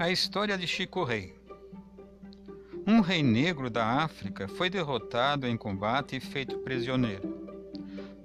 [0.00, 1.34] A história de Chico Rei.
[2.86, 7.52] Um rei negro da África foi derrotado em combate e feito prisioneiro.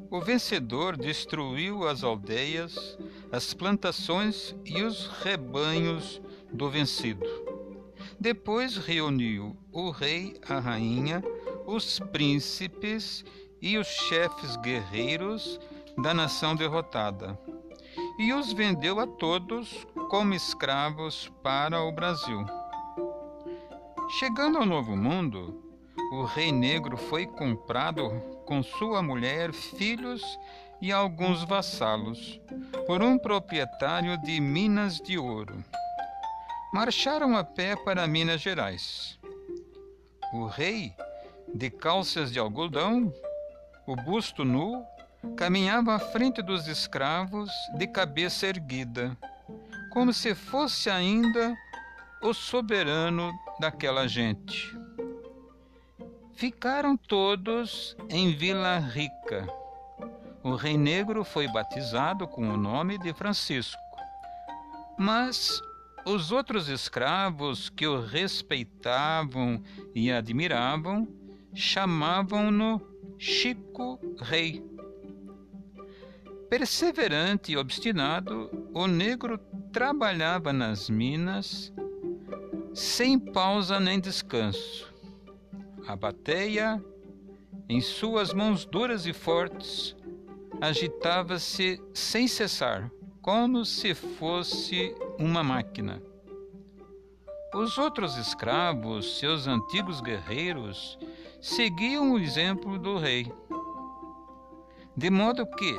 [0.10, 2.98] O vencedor destruiu as aldeias,
[3.30, 7.26] as plantações e os rebanhos do vencido.
[8.18, 11.22] Depois reuniu o rei, a rainha,
[11.68, 13.26] os príncipes
[13.62, 15.60] e os chefes guerreiros
[15.98, 17.38] da nação derrotada,
[18.18, 22.46] e os vendeu a todos como escravos para o Brasil.
[24.20, 25.64] Chegando ao Novo Mundo,
[26.12, 28.10] o rei negro foi comprado
[28.46, 30.22] com sua mulher, filhos
[30.82, 32.40] e alguns vassalos
[32.86, 35.64] por um proprietário de minas de ouro.
[36.72, 39.18] Marcharam a pé para Minas Gerais.
[40.34, 40.94] O rei,
[41.54, 43.12] de calças de algodão,
[43.88, 44.86] o busto nu,
[45.36, 49.18] caminhava à frente dos escravos de cabeça erguida,
[49.96, 51.56] como se fosse ainda
[52.22, 54.78] o soberano daquela gente.
[56.34, 59.48] Ficaram todos em Vila Rica.
[60.44, 63.82] O rei negro foi batizado com o nome de Francisco.
[65.00, 65.62] Mas
[66.06, 69.64] os outros escravos que o respeitavam
[69.96, 71.08] e admiravam
[71.54, 72.86] chamavam-no
[73.18, 74.62] Chico Rei.
[76.50, 79.38] Perseverante e obstinado, o negro
[79.72, 81.72] trabalhava nas minas
[82.74, 84.94] sem pausa nem descanso.
[85.88, 86.84] A bateia,
[87.70, 89.96] em suas mãos duras e fortes,
[90.60, 96.04] agitava-se sem cessar, como se fosse uma máquina.
[97.54, 101.00] Os outros escravos, seus antigos guerreiros,
[101.40, 103.32] seguiam o exemplo do rei,
[104.98, 105.78] de modo que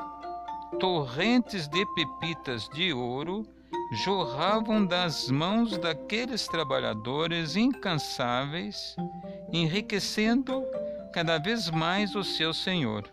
[0.78, 3.46] torrentes de pepitas de ouro
[4.04, 8.96] jorravam das mãos daqueles trabalhadores incansáveis,
[9.52, 10.64] enriquecendo
[11.12, 13.10] cada vez mais o seu senhor.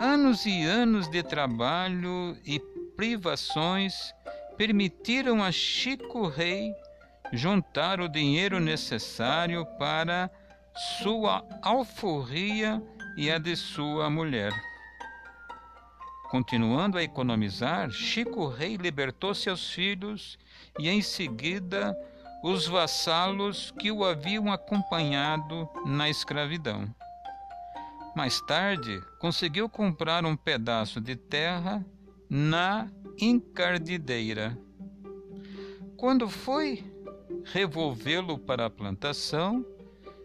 [0.00, 2.60] Anos e anos de trabalho e
[2.96, 4.14] privações
[4.56, 6.72] permitiram a Chico Rei
[7.32, 10.30] juntar o dinheiro necessário para
[11.02, 12.82] sua alforria
[13.16, 14.67] e a de sua mulher.
[16.30, 20.38] Continuando a economizar, Chico Rei libertou seus filhos
[20.78, 21.96] e, em seguida,
[22.42, 26.86] os vassalos que o haviam acompanhado na escravidão.
[28.14, 31.84] Mais tarde, conseguiu comprar um pedaço de terra
[32.28, 34.58] na encardideira.
[35.96, 36.84] Quando foi
[37.44, 39.64] revolvê-lo para a plantação,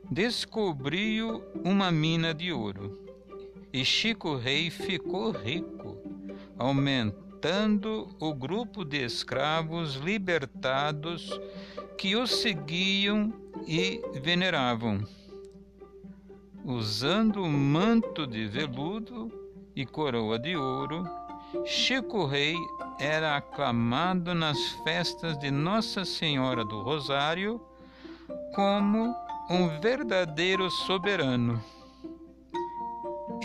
[0.09, 2.99] descobriu uma mina de ouro.
[3.71, 5.92] E Chico Rei ficou rico,
[6.57, 11.29] aumentando o grupo de escravos libertados
[11.97, 13.33] que o seguiam
[13.67, 15.03] e veneravam.
[16.65, 19.31] Usando manto de veludo
[19.75, 21.03] e coroa de ouro,
[21.65, 22.55] Chico Rei
[22.99, 27.61] era aclamado nas festas de Nossa Senhora do Rosário
[28.55, 29.15] como
[29.49, 31.61] um verdadeiro soberano.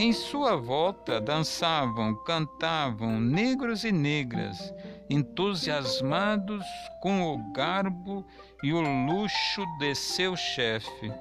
[0.01, 4.73] Em sua volta dançavam, cantavam negros e negras,
[5.11, 6.65] entusiasmados
[7.03, 8.25] com o garbo
[8.63, 11.13] e o luxo de seu chefe.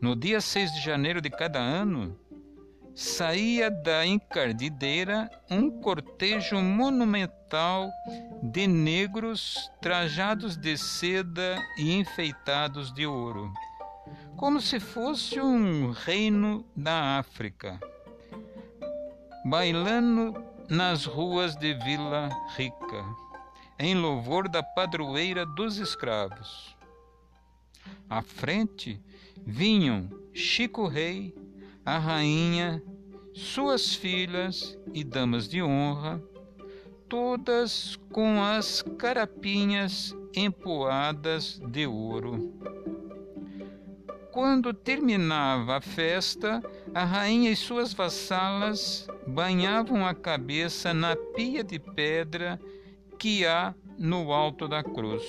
[0.00, 2.18] No dia 6 de janeiro de cada ano,
[2.94, 7.90] saía da encardideira um cortejo monumental
[8.42, 13.52] de negros trajados de seda e enfeitados de ouro
[14.40, 17.78] como se fosse um reino da África,
[19.44, 20.32] bailando
[20.66, 23.04] nas ruas de Vila Rica,
[23.78, 26.74] em louvor da padroeira dos escravos.
[28.08, 28.98] À frente
[29.44, 31.34] vinham Chico Rei,
[31.84, 32.82] a rainha,
[33.34, 36.18] suas filhas e damas de honra,
[37.10, 42.58] todas com as carapinhas empoadas de ouro.
[44.32, 46.62] Quando terminava a festa,
[46.94, 52.60] a rainha e suas vassalas banhavam a cabeça na pia de pedra
[53.18, 55.24] que há no alto da cruz.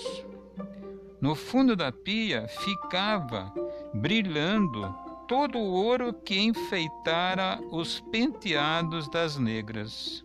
[1.20, 3.52] No fundo da pia ficava,
[3.94, 4.94] brilhando,
[5.28, 10.24] todo o ouro que enfeitara os penteados das negras.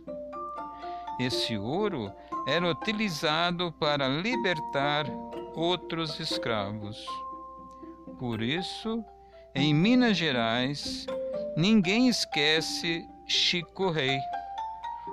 [1.19, 2.11] Esse ouro
[2.47, 5.05] era utilizado para libertar
[5.55, 7.03] outros escravos.
[8.19, 9.03] Por isso,
[9.53, 11.05] em Minas Gerais,
[11.55, 14.19] ninguém esquece Chico Rei,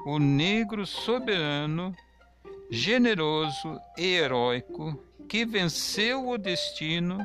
[0.07, 1.95] o negro soberano
[2.71, 4.99] generoso e heróico
[5.29, 7.19] que venceu o destino,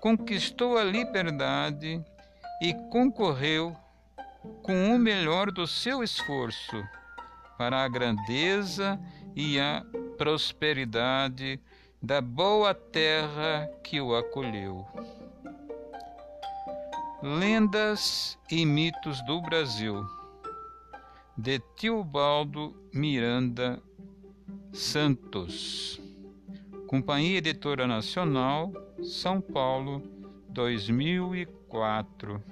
[0.00, 2.00] conquistou a liberdade
[2.62, 3.76] e concorreu
[4.62, 6.82] com o melhor do seu esforço
[7.56, 8.98] para a grandeza
[9.34, 9.84] e a
[10.16, 11.60] prosperidade
[12.00, 14.86] da boa terra que o acolheu.
[17.20, 20.06] Lendas e mitos do Brasil,
[21.36, 23.82] de Tiobaldo Miranda
[24.72, 26.00] Santos.
[26.86, 28.72] Companhia Editora Nacional,
[29.02, 30.00] São Paulo,
[30.50, 32.42] 2004.